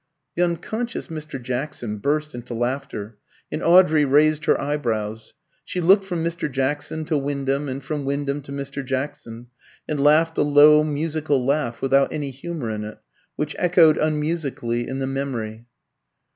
[0.35, 1.39] The unconscious Mr.
[1.39, 3.19] Jackson burst into laughter,
[3.51, 6.51] and Audrey raised her eyebrows; she looked from Mr.
[6.51, 8.83] Jackson to Wyndham, and from Wyndham to Mr.
[8.83, 9.49] Jackson,
[9.87, 12.97] and laughed a low musical laugh, without any humour in it,
[13.35, 15.67] which echoed unmusically in the memory.